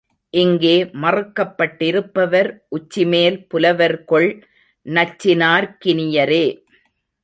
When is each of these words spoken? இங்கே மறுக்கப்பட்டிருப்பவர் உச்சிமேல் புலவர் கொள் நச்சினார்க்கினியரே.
இங்கே 0.33 0.83
மறுக்கப்பட்டிருப்பவர் 1.01 2.49
உச்சிமேல் 2.69 3.37
புலவர் 3.47 3.97
கொள் 4.03 4.31
நச்சினார்க்கினியரே. 4.85 6.45